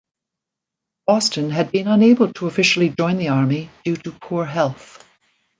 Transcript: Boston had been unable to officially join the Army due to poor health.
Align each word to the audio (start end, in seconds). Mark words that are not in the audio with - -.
Boston 1.05 1.51
had 1.51 1.71
been 1.71 1.87
unable 1.87 2.33
to 2.33 2.47
officially 2.47 2.89
join 2.89 3.17
the 3.17 3.27
Army 3.27 3.69
due 3.85 3.97
to 3.97 4.11
poor 4.13 4.45
health. 4.45 5.05